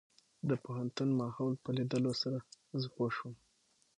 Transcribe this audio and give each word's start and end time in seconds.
د 0.49 0.51
پوهنتون 0.63 1.09
ماحول 1.21 1.53
په 1.63 1.69
ليدلو 1.77 2.11
سره 2.21 2.39
زه 2.81 2.87
پوه 2.95 3.09
شوم. 3.17 3.33